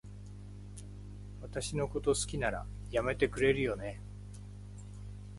[1.43, 4.01] 私のこと好きなら、やめてくれるよね？